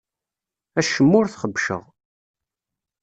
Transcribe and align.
Acemma 0.79 1.15
ur 1.19 1.27
t-xebbceɣ. 1.27 1.83